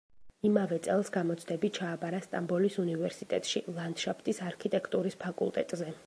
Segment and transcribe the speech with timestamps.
[0.47, 5.91] იმავე წელს გამოცდები ჩააბარა სტამბოლის უნივერსიტეტში, ლანდშაფტის არქიტექტურის ფაკულტეტზე.